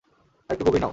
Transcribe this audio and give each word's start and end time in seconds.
আরেকটু 0.49 0.63
গভীর 0.65 0.81
নাও। 0.81 0.89